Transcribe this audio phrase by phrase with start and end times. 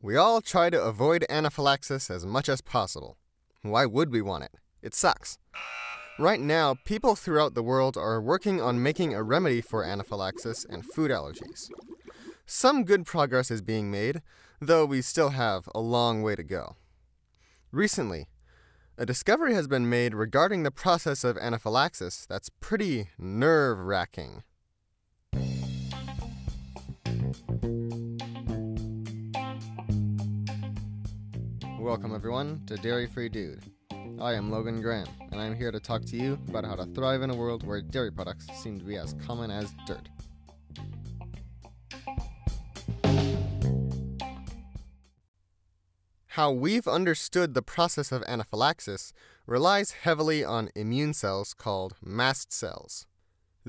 [0.00, 3.16] We all try to avoid anaphylaxis as much as possible.
[3.62, 4.52] Why would we want it?
[4.80, 5.38] It sucks.
[6.20, 10.86] Right now, people throughout the world are working on making a remedy for anaphylaxis and
[10.86, 11.68] food allergies.
[12.46, 14.22] Some good progress is being made,
[14.60, 16.76] though we still have a long way to go.
[17.72, 18.28] Recently,
[18.96, 24.44] a discovery has been made regarding the process of anaphylaxis that's pretty nerve wracking.
[31.88, 33.62] Welcome, everyone, to Dairy Free Dude.
[34.20, 37.22] I am Logan Graham, and I'm here to talk to you about how to thrive
[37.22, 40.06] in a world where dairy products seem to be as common as dirt.
[46.26, 49.14] How we've understood the process of anaphylaxis
[49.46, 53.06] relies heavily on immune cells called mast cells.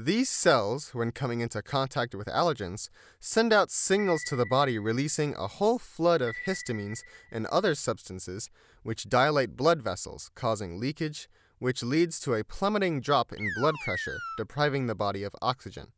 [0.00, 2.88] These cells, when coming into contact with allergens,
[3.18, 7.00] send out signals to the body releasing a whole flood of histamines
[7.32, 8.48] and other substances
[8.84, 14.18] which dilate blood vessels, causing leakage, which leads to a plummeting drop in blood pressure,
[14.36, 15.88] depriving the body of oxygen.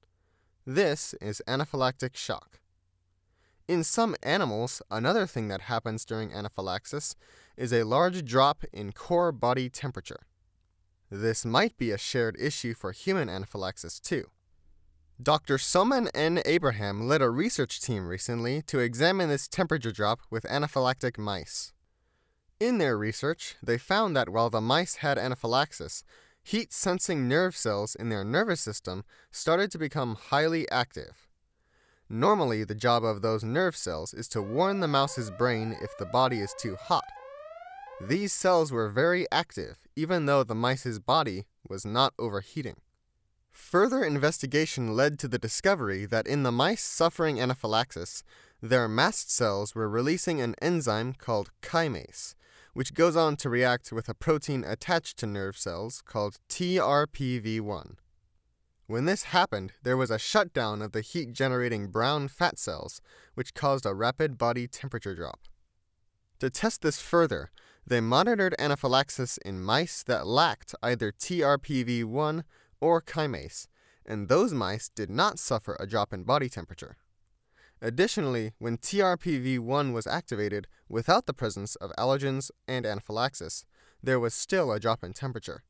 [0.64, 2.58] This is anaphylactic shock.
[3.68, 7.16] In some animals, another thing that happens during anaphylaxis
[7.58, 10.20] is a large drop in core body temperature.
[11.10, 14.30] This might be a shared issue for human anaphylaxis too.
[15.22, 15.58] Dr.
[15.58, 16.40] Soman N.
[16.46, 21.72] Abraham led a research team recently to examine this temperature drop with anaphylactic mice.
[22.58, 26.04] In their research, they found that while the mice had anaphylaxis,
[26.42, 31.28] heat sensing nerve cells in their nervous system started to become highly active.
[32.08, 36.06] Normally, the job of those nerve cells is to warn the mouse's brain if the
[36.06, 37.04] body is too hot.
[38.00, 42.76] These cells were very active, even though the mice's body was not overheating.
[43.50, 48.22] Further investigation led to the discovery that in the mice suffering anaphylaxis,
[48.62, 52.34] their mast cells were releasing an enzyme called chymase,
[52.72, 57.96] which goes on to react with a protein attached to nerve cells called TRPV1.
[58.86, 63.02] When this happened, there was a shutdown of the heat generating brown fat cells,
[63.34, 65.40] which caused a rapid body temperature drop.
[66.40, 67.50] To test this further,
[67.90, 72.44] they monitored anaphylaxis in mice that lacked either TRPV1
[72.80, 73.66] or chymase,
[74.06, 76.98] and those mice did not suffer a drop in body temperature.
[77.82, 83.64] Additionally, when TRPV1 was activated without the presence of allergens and anaphylaxis,
[84.00, 85.64] there was still a drop in temperature.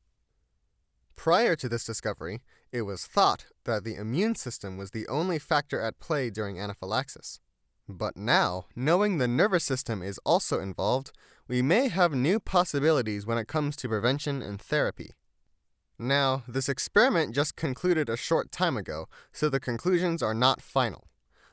[1.15, 5.81] Prior to this discovery, it was thought that the immune system was the only factor
[5.81, 7.39] at play during anaphylaxis.
[7.91, 11.11] But now, knowing the nervous system is also involved,
[11.47, 15.11] we may have new possibilities when it comes to prevention and therapy.
[15.99, 21.09] Now, this experiment just concluded a short time ago, so the conclusions are not final.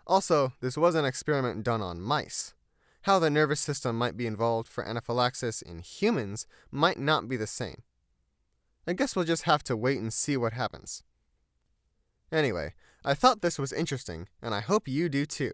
[0.06, 2.54] Also, this was an experiment done on mice.
[3.02, 7.46] How the nervous system might be involved for anaphylaxis in humans might not be the
[7.46, 7.82] same.
[8.86, 11.02] I guess we'll just have to wait and see what happens.
[12.30, 12.74] Anyway,
[13.04, 15.52] I thought this was interesting, and I hope you do too.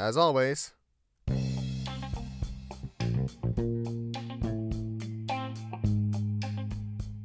[0.00, 0.72] As always,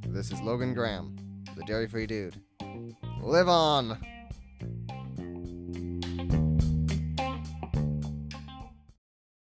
[0.10, 1.16] this is Logan Graham,
[1.56, 2.36] the Dairy Free Dude.
[3.22, 3.98] Live on!